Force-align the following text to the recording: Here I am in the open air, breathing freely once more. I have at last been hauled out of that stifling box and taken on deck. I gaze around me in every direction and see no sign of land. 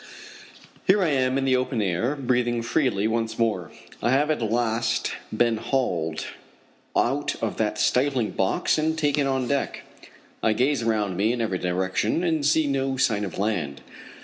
Here 0.87 1.03
I 1.03 1.09
am 1.09 1.37
in 1.37 1.45
the 1.45 1.55
open 1.55 1.79
air, 1.79 2.15
breathing 2.15 2.63
freely 2.63 3.07
once 3.07 3.37
more. 3.37 3.71
I 4.01 4.09
have 4.09 4.31
at 4.31 4.41
last 4.41 5.11
been 5.31 5.57
hauled 5.57 6.25
out 6.97 7.35
of 7.39 7.57
that 7.57 7.77
stifling 7.77 8.31
box 8.31 8.79
and 8.79 8.97
taken 8.97 9.27
on 9.27 9.47
deck. 9.47 9.83
I 10.41 10.53
gaze 10.53 10.81
around 10.81 11.17
me 11.17 11.33
in 11.33 11.39
every 11.39 11.59
direction 11.59 12.23
and 12.23 12.43
see 12.43 12.65
no 12.65 12.97
sign 12.97 13.23
of 13.23 13.37
land. 13.37 13.81